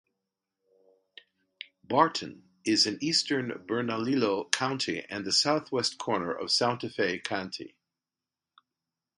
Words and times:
Barton 1.83 2.49
is 2.65 2.87
in 2.87 2.97
eastern 3.03 3.63
Bernalillo 3.67 4.49
County 4.49 5.05
and 5.11 5.23
the 5.23 5.31
southwest 5.31 5.99
corner 5.99 6.33
of 6.33 6.49
Santa 6.49 6.89
Fe 6.89 7.19
County. 7.19 7.75